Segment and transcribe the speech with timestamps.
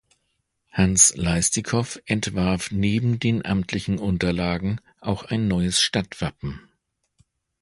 [0.71, 6.59] Hans Leistikow entwarf neben den amtlichen Unterlagen auch ein neues Stadtwappen.